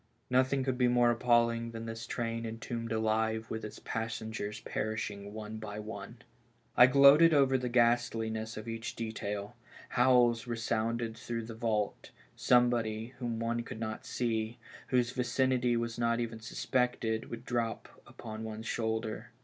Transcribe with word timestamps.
Nothing 0.31 0.63
could 0.63 0.79
be 0.79 0.87
more 0.87 1.11
appalling 1.11 1.69
than 1.73 1.85
this 1.85 2.07
train 2.07 2.43
entombed 2.43 2.91
alive 2.91 3.51
with 3.51 3.63
its 3.63 3.77
passengers 3.77 4.59
perishing 4.61 5.31
one 5.31 5.57
by 5.57 5.77
one. 5.77 6.17
I 6.75 6.87
gloated 6.87 7.35
over 7.35 7.55
the 7.55 7.69
ghastliness 7.69 8.57
of 8.57 8.67
each 8.67 8.95
detail; 8.95 9.55
howls 9.89 10.47
resounded 10.47 11.15
through 11.15 11.43
the 11.45 11.53
vault; 11.53 12.09
somebody, 12.35 13.13
whom 13.19 13.39
one 13.39 13.61
could 13.61 13.79
not 13.79 14.03
see, 14.07 14.57
whose 14.87 15.11
vicinity 15.11 15.77
was 15.77 15.99
not 15.99 16.19
even 16.19 16.39
suspected, 16.39 17.29
would 17.29 17.45
drop 17.45 17.87
upon 18.07 18.43
one's 18.43 18.65
shoulder. 18.65 19.29